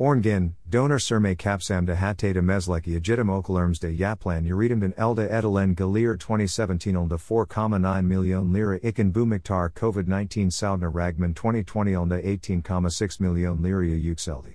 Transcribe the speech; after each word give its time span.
Orngin, 0.00 0.54
Donor 0.68 0.98
Surme 0.98 1.36
Kapsamda 1.36 1.94
Hatata 1.96 2.36
Mesleki 2.36 2.98
Ajitam 2.98 3.28
Okalerms 3.28 3.80
de 3.80 3.94
Yaplan 3.94 4.46
Uritam 4.46 4.80
den 4.80 4.94
Elda 4.96 5.28
Edelen 5.28 5.74
Galir 5.74 6.16
2017 6.16 6.94
Olda 6.94 7.18
4,9 7.18 8.04
million 8.04 8.52
lira 8.52 8.78
Ikan 8.80 9.12
Bu 9.12 9.26
Miktar 9.26 9.74
COVID 9.74 10.08
19 10.08 10.50
Saudna 10.50 10.88
Ragman 10.88 11.34
2020 11.34 11.94
Olda 11.96 12.22
18,6 12.22 13.20
million 13.20 13.60
lira 13.60 13.82
Yuxeldi. 13.82 14.54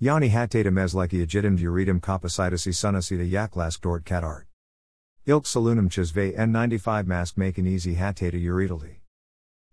Yani 0.00 0.30
Hatata 0.30 0.70
Mesleki 0.70 1.26
Ajitam 1.26 1.58
Uritam 1.58 2.00
Kapasitasi 2.00 2.72
Sunasita 2.72 3.28
Yaklask 3.28 3.80
Dort 3.80 4.04
Katart. 4.04 4.44
Ilk 5.26 5.44
salunum 5.44 5.88
chizve 5.88 6.36
N95 6.36 7.06
mask 7.06 7.36
maken 7.36 7.66
easy 7.66 7.94
hatata 7.94 8.36
uridaldi. 8.36 8.96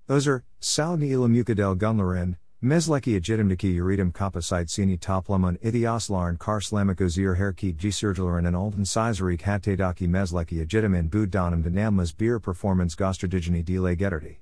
Uzer, 0.08 0.44
sauni 0.62 1.10
ilamukadel 1.10 1.76
gunlaren, 1.76 2.38
mesleki 2.64 3.20
agitimdiki 3.20 3.76
uritum 3.76 4.14
kapasite 4.14 4.70
sini 4.70 4.98
toplamun 4.98 5.58
ithioslarn 5.60 6.38
karslamak 6.38 7.02
uzir 7.02 7.36
herkit 7.38 7.76
gisirgalaran 7.76 8.48
and 8.48 8.56
alden 8.56 8.86
sizerik 8.86 9.42
hatadaki 9.42 10.08
mesleki 10.08 10.66
agitimin 10.66 11.10
budanum 11.10 11.62
dinammas 11.62 12.16
beer 12.18 12.40
performance 12.40 12.96
gostradigeni 12.96 13.62
delay 13.62 13.98
getterdi. 13.98 14.38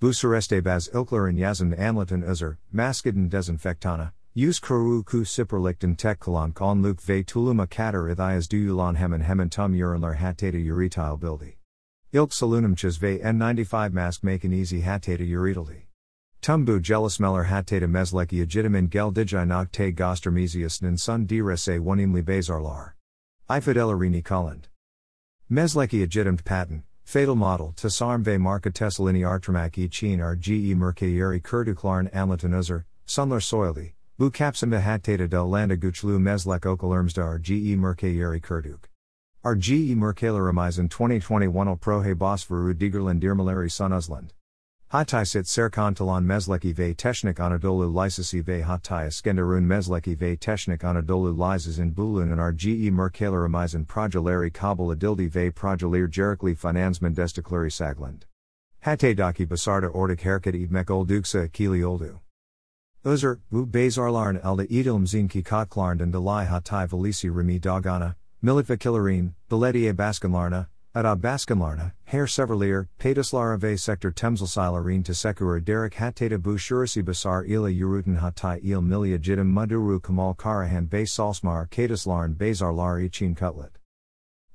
Busareste 0.00 0.62
baz 0.62 0.88
ilklarin 0.94 1.38
yazan 1.38 1.76
anlatin 1.76 2.22
uzer, 2.22 2.58
maskiden 2.72 3.28
desinfectana, 3.28 4.12
Use 4.32 4.60
kuru 4.60 5.02
ku 5.02 5.24
siperlichten 5.24 5.96
tekkalan 5.96 6.54
kon 6.54 6.82
luk 6.82 7.00
ve 7.00 7.24
tuluma 7.24 7.68
kater 7.68 8.14
ithias 8.14 8.46
duyulan 8.46 8.96
hemen 8.96 9.22
hemen 9.22 9.50
tum 9.50 9.72
urinlar 9.72 10.18
hatata 10.18 10.54
uretile 10.54 11.18
bildi. 11.18 11.54
Ilk 12.12 12.30
salunum 12.30 12.76
chas 12.76 12.96
ve 12.96 13.18
N95 13.18 13.92
mask 13.92 14.22
maken 14.22 14.52
easy 14.52 14.82
hatata 14.82 15.28
uretildi. 15.28 15.82
Tumbu 16.42 16.80
jelismeller 16.80 17.48
hatata 17.48 17.88
mesleki 17.88 18.46
agitimin 18.46 18.88
gel 18.88 19.10
digi 19.10 19.44
nog 19.44 19.72
te 19.72 19.90
gostermesius 19.90 20.80
sun 21.00 21.26
direse 21.26 21.80
onimli 21.80 22.22
bazarlar. 22.22 22.92
Ifidelarini 23.50 24.22
kolland. 24.22 24.68
Mesleki 25.50 26.06
agitimt 26.06 26.44
patent, 26.44 26.84
fatal 27.02 27.34
model 27.34 27.72
tasarm 27.72 28.22
ve 28.22 28.36
marka 28.36 28.70
tessalini 28.70 29.26
artramak 29.26 29.76
e 29.76 29.88
chin 29.88 30.20
rge 30.20 30.72
merkayeri 30.76 31.42
kurduklarn 31.42 32.08
amlatin 32.14 32.56
uzer, 32.56 32.84
sunlar 33.08 33.40
soildi. 33.40 33.94
Bu 34.20 34.30
kapsimda 34.30 34.80
hattata 34.82 35.26
del 35.26 35.46
landa 35.46 35.76
guchlu 35.76 36.20
meslek 36.20 36.66
okalermsda 36.66 37.38
rge 37.38 37.74
merkayeri 37.74 38.38
kurduk. 38.42 38.90
Rge 39.42 39.94
merkaleramizan 39.96 40.90
2021 40.90 41.80
prohe 41.80 42.14
bosveru 42.14 42.74
digerland 42.74 43.22
dirmaleri 43.22 43.70
sunusland. 43.70 44.34
Hatay 44.92 45.24
sit 45.24 45.46
serkantalan 45.46 46.24
mesleki 46.24 46.74
ve 46.74 46.92
technik 46.92 47.40
anadolu 47.40 47.90
lysisi 47.94 48.46
ve 48.46 48.60
hatay 48.60 49.06
iskenderun 49.06 49.64
mesleki 49.64 50.20
ve 50.20 50.36
technik 50.36 50.84
anadolu 50.84 51.34
lyses 51.34 51.78
in 51.78 51.94
bulun 51.94 52.30
and 52.30 52.40
rge 52.40 52.90
merkaleramizan 52.90 53.86
projeleri 53.86 54.52
kabul 54.52 54.90
adildi 54.90 55.34
ve 55.34 55.50
projelir 55.50 56.10
jerikli 56.10 56.54
finansman 56.54 57.16
destikleri 57.16 57.70
sagland. 57.70 58.26
Hattadaki 58.84 59.46
basarda 59.46 59.88
ordik 59.88 60.20
herkat 60.20 60.54
ibmek 60.54 60.90
olduksa 60.90 61.40
akili 61.40 61.86
oldu. 61.86 62.20
Uzer, 63.02 63.38
bu 63.50 63.64
bazarlarn 63.64 64.44
elda 64.44 64.66
idilm 64.66 65.06
zinki 65.06 65.42
kotlarnd 65.42 66.00
delai 66.12 66.46
hatai 66.46 66.86
velisi 66.86 67.34
remi 67.34 67.58
dogana, 67.58 68.14
militva 68.44 68.76
kilarin, 68.76 69.32
beletie 69.48 69.94
baskanlarna, 69.94 70.66
ada 70.94 71.16
baskanlarna, 71.16 71.92
hair 72.04 72.26
severlier, 72.26 72.88
pedislara 72.98 73.58
ve 73.58 73.76
sector 73.76 74.12
temselsilarin 74.12 75.02
to 75.02 75.12
sekur 75.12 75.64
derek 75.64 75.94
hatata 75.94 76.38
bu 76.38 76.58
shurisi 76.58 77.02
basar 77.02 77.48
ila 77.48 77.72
yuruten 77.74 78.18
hatai 78.18 78.60
il 78.62 78.82
milia 78.82 79.18
jidim 79.18 79.50
muduru 79.50 79.98
kamal 79.98 80.36
karahan 80.36 80.86
base 80.86 81.10
salsmar 81.10 81.70
kadislarn 81.70 82.34
bazarlar 82.34 83.02
ichin 83.02 83.34
cutlet 83.34 83.70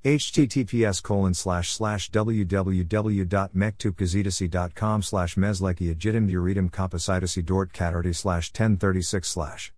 https 0.06 1.02
colon 1.02 1.34
slash 1.34 1.72
slash 1.72 2.12
www.mektupgazetasi.com 2.12 5.02
slash 5.02 5.36
mesleki 5.36 5.96
agitum 5.96 6.30
uritum 6.30 6.70
kapacitasi 6.70 7.44
dort 7.44 7.74
katardi 7.74 8.14
slash 8.14 8.52
1036 8.54 9.28
slash 9.28 9.72